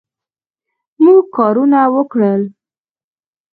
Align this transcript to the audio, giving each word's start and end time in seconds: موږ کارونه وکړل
موږ 1.03 1.23
کارونه 1.35 1.79
وکړل 1.95 2.41